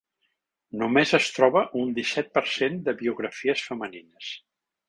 [0.83, 4.35] Només es troba un disset per cent de biografies femenines.